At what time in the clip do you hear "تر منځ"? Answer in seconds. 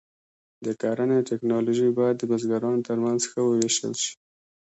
2.87-3.21